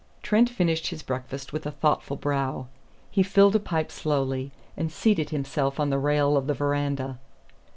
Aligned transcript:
Trent 0.23 0.49
finished 0.49 0.87
his 0.87 1.03
breakfast 1.03 1.53
with 1.53 1.67
a 1.67 1.69
thoughtful 1.69 2.17
brow. 2.17 2.65
He 3.11 3.21
filled 3.21 3.55
a 3.55 3.59
pipe 3.59 3.91
slowly, 3.91 4.51
and 4.75 4.91
seated 4.91 5.29
himself 5.29 5.79
on 5.79 5.91
the 5.91 5.99
rail 5.99 6.37
of 6.37 6.47
the 6.47 6.55
veranda. 6.55 7.19